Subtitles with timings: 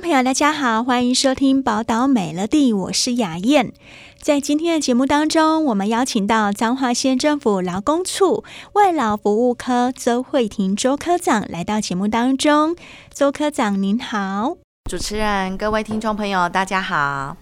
[0.00, 3.72] 朋友，大家好，欢迎收听《宝岛美乐蒂》，我是雅燕。
[4.20, 12.76] 在今天的节目当中，我们邀请到彰化县政府劳工处外劳服务科周慧婷周科长来到节目当中。
[13.12, 14.56] 周科长您好，
[14.88, 17.36] 主持人、各位听众朋友，大家好。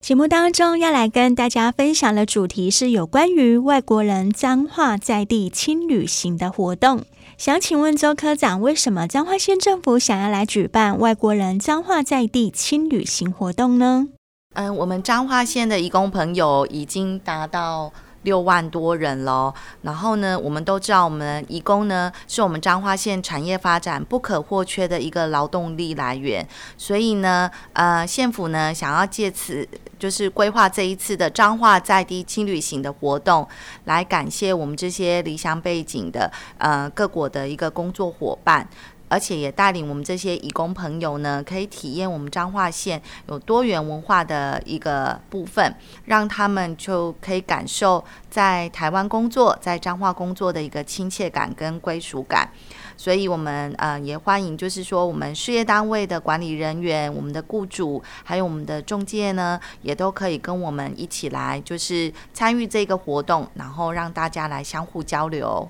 [0.00, 7.04] 节目当中要来跟大家分享的主题是有关于外国人彰化在地轻旅行的活动。
[7.42, 14.06] 想请问周科长，为什么彰化县政府想要来举办外国人彰化在地轻旅行活动呢？
[14.54, 19.52] 嗯，我们彰化县的义工朋友已经达到六万多人喽。
[19.82, 26.46] 然后呢，我们都知道，我们移工呢是我们彰化县产业发展不可或缺的一个劳动力来源。
[26.76, 29.68] 所以呢，呃，县府呢想要借此。
[30.02, 33.46] 就是规划这一次的彰化在地轻旅行的活动，
[33.84, 36.28] 来感谢我们这些离乡背景的
[36.58, 38.68] 呃各国的一个工作伙伴，
[39.12, 45.74] 而且也带领我们这些义工朋友呢，可以体验我们彰化县有多元文化的一个部分，
[46.06, 52.48] 让他们就可以感受在台湾工作、在彰化工作的一个亲切感跟归属感。
[52.96, 65.68] 所以，我们呃也欢迎，就是说，我们事业单位的管理人员、我们的雇主，还有我们的中介呢，也都可以跟我们一起来，就是参与这个活动，然后让大家来相互交流。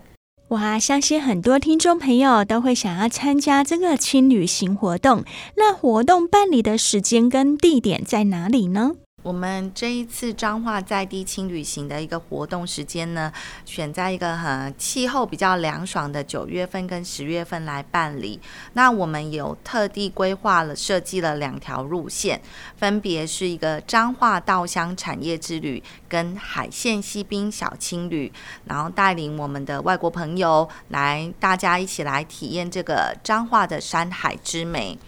[0.52, 5.24] 哇，相信很多听众朋友都会想要参加这个轻旅行活动。
[5.56, 8.92] 那活动办理的时间跟地点在哪里呢？
[9.22, 13.32] 我们这一次彰化在地轻旅行的一个活动时间呢，
[13.64, 18.40] 选在一个很气候比较凉爽的九月份跟十月份来办理。
[18.72, 22.40] 那我们有特地规划了设计了两条路线，
[22.76, 28.32] 分别是一个彰化稻香产业之旅跟海线西滨小轻旅，
[28.64, 34.98] 然后带领我们的外国朋友来，大家一起来体验这个彰化的山海之美。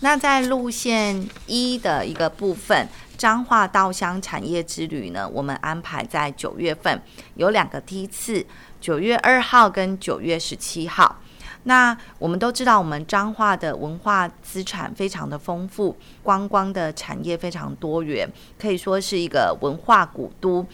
[0.00, 2.88] 那在路线一的一个部分。
[3.18, 7.02] 彰化稻香产业之旅呢，我们安排在九月份，
[7.34, 8.46] 有两个梯次，
[8.80, 11.16] 九月二号跟九月十七号。
[11.64, 20.64] 那我们都知道，我们彰化的文化资产非常的丰富，观光的产业非常多元，可以说是一个文化古都。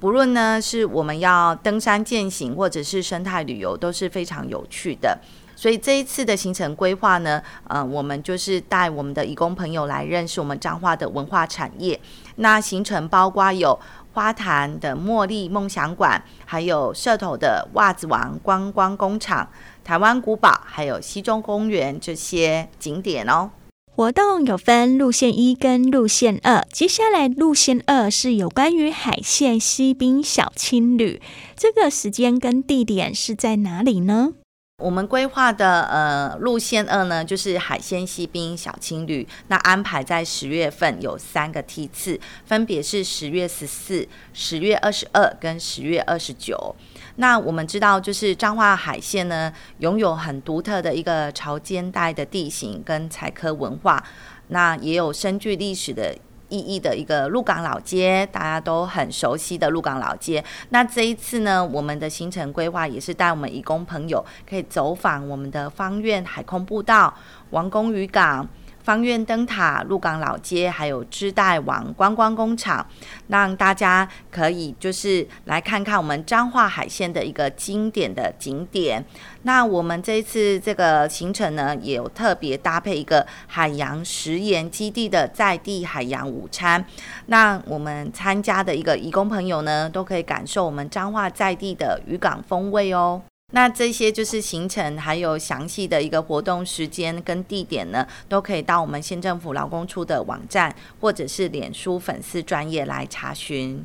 [0.00, 5.20] 不论呢是我们要登山健行，或者是生态旅游，都是非常有趣的。
[5.60, 12.00] 所以这一次的行程规划呢，呃，我们就是带我们的义工朋友来认识我们彰化的文化产业。
[12.36, 13.78] 那行程包括有
[14.14, 19.46] 花坛的茉莉梦想馆，还有社头的袜子王观光工厂、
[19.84, 23.50] 台湾古堡，还有西中公园这些景点哦。
[23.94, 31.20] 活动有分路线一跟路线二，接下来路线二是有关于海线西滨小青旅，
[31.54, 34.32] 这个时间跟地点是在哪里呢？
[34.80, 46.74] 我们规划的呃路线二呢，就是海鲜西滨小青旅，那安排在十月份有三个梯次，分别是十月十四、十月二十二跟十月二十九。
[47.16, 54.02] 那我们知道，就是彰化海线呢，拥有很独特的一个潮间带的地形跟采科文化，
[54.48, 56.16] 那也有深具历史的。
[56.50, 60.44] 意义的一个鹿港老街，大家都很熟悉的鹿港老街。
[60.68, 67.14] 那这一次呢，我们的行程规划也是带我们义工朋友可以走访我们的方苑海空步道、
[67.50, 68.46] 王宫渔港。
[68.82, 72.86] 方苑灯塔、鹿港老街，还有织带网观光工厂，
[73.28, 79.04] 让大家可以就是来看看我们彰化海线的一个经典的景点。
[79.42, 86.84] 那我们这一次这个行程呢，也有特别搭配一个海洋食盐基地的在地海洋午餐。
[87.26, 93.22] 那我们参加的一个移工朋友呢，都可以感受我们彰化在地的渔港风味哦。
[93.52, 103.84] 那这些就是行程，还有详细的一个活动时间跟地点呢，都可以到我们县政府劳工处的网站或者是脸书粉丝专页来查询。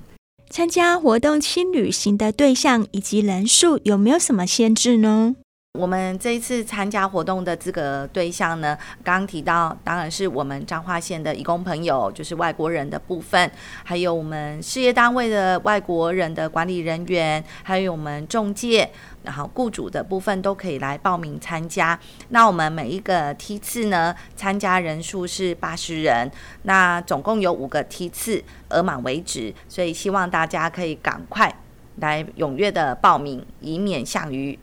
[0.50, 5.36] 参加活动轻旅行的对象以及人数有没有什么限制呢？
[5.78, 13.52] 我们这一次参加活动的资格对象呢，刚刚提到，当然是我们彰化县的义工朋友，就是外国人的部分，
[13.84, 18.90] 还有我们事业单位的外国人的管理人员，还有我们中介，
[19.24, 22.00] 然后雇主的部分都可以来报名参加。
[22.30, 26.32] 那我们每一个梯次呢，参加人数是八十人，
[26.64, 31.54] 那总共有五个梯次，额满为止，所以希望大家可以赶快
[31.98, 34.58] 来踊跃的报名，以免项余。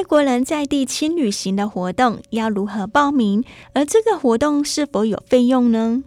[0.00, 3.44] 外国人在地轻旅行的活动要如何报名？
[3.74, 6.02] 而这个活动是否有费用呢？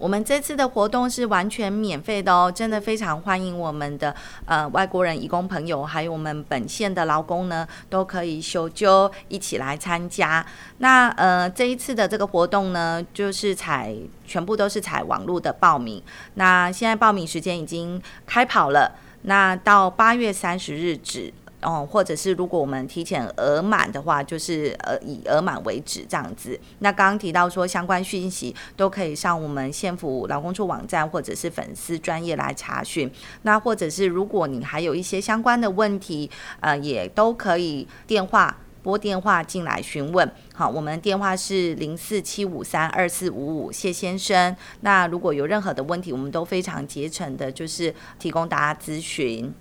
[0.00, 4.16] 我们这次的活动是完全免费的哦，真的非常欢迎我们的
[4.46, 10.44] 呃外国人义工朋友，还有我们本县的劳工呢，都可以修就一起来参加。
[10.78, 13.94] 那呃这一次的这个活动呢，就是采
[14.26, 16.02] 全部都是采网络的报名。
[16.32, 18.90] 那现在报名时间已经开跑了，
[19.20, 21.30] 那到八月三十日止。
[21.60, 26.58] 哦，或者是如果我们提前额满的话，就是呃以额满为止这样子。
[26.78, 33.10] 那刚刚提到说相关讯息都可以上我们县府劳工处网站或者是粉丝专业来查询。
[33.42, 40.30] 那或者是如果你还有一些相关的问题，呃也都可以电话拨电话进来询问。
[40.54, 44.56] 好，我们电话是零四七五三二四五五，谢先生。
[44.82, 49.52] 那如果有任何的问题，我们都非常竭诚的，就是提供大家咨询。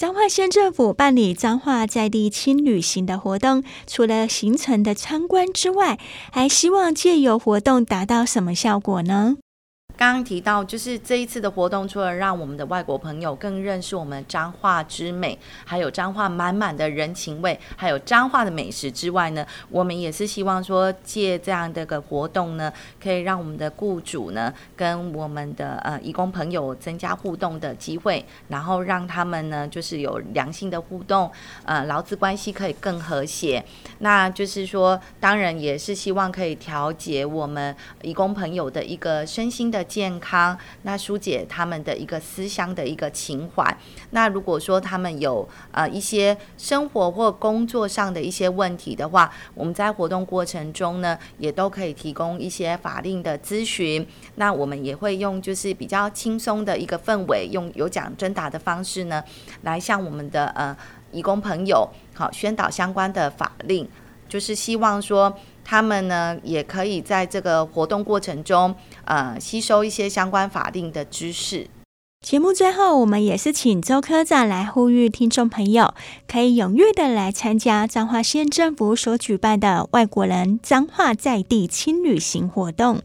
[0.00, 5.98] 彰化县政府办理彰化在地轻旅行的活动，除了行程的参观之外，
[6.32, 9.36] 还希望借由活动达到什么效果呢？
[10.00, 31.30] 刚刚提到，就是这一次的活动，除了让我们的外国朋友更认识我们彰化之美，还有彰化满满的人情味，还有彰化的美食之外呢，我们也是希望说，借这样的个活动呢，可以让我们的雇主呢，跟我们的呃义工朋友增加互动的机会，然后让他们呢，就是有良性的互动，
[31.66, 33.62] 呃，劳资关系可以更和谐。
[33.98, 39.84] 那就是说，当然也是希望可以调节我们义工朋友的一个身心的。
[39.90, 43.76] 健康，那疏解他们的一个思乡的一个情怀。
[44.10, 54.06] 那如果说他们有呃一些生活或工作上的一些问题的话，我们在活动过程中呢，也都可以提供一些法令的咨询。
[54.36, 59.24] 那我们也会用就是比较轻松的一个氛围，用有奖征答的方式呢，
[59.62, 60.76] 来向我们的呃
[61.10, 63.88] 义工朋友好宣导相关的法令，
[64.28, 65.36] 就是希望说。
[65.70, 68.74] 他们呢，也可以在这个活动过程中，
[69.04, 71.68] 呃，吸收一些相关法定的知识。
[72.26, 75.94] 节目最后，我们也是请周科长来呼吁听众朋友，
[76.26, 83.02] 可以踊跃的来参加彰化县政府所举办的外国人彰化在地轻旅行活动。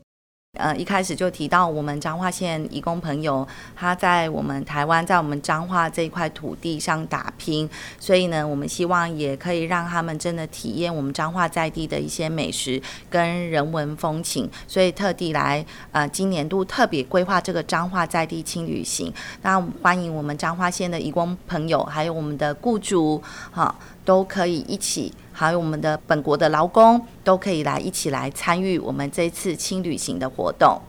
[0.55, 7.69] 呃，一开始就提到我们彰化县移工朋友，他在我们台湾，在我们彰化这一块土地上打拼，
[7.99, 23.75] 所以呢，我们希望也可以让他们真的体验我们彰化在地的一些美食跟人文风情，所以特地来呃，今年度特别规划这个彰化在地轻旅行，那欢迎我们彰化县的移工朋友，还有我们的雇主，哈，
[24.05, 25.11] 都可以一起。
[25.33, 30.79] 还有我们的本国的劳工都可以来一起来参与我们这次轻旅行的活动。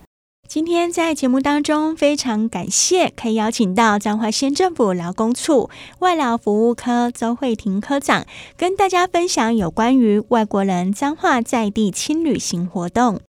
[0.47, 5.69] 今天在节目当中，非常感谢可以邀请到彰化县政府劳工处
[5.99, 8.25] 外劳服务科周慧婷科长，
[8.57, 13.21] 跟大家分享有关于外国人彰化在地轻旅行活动。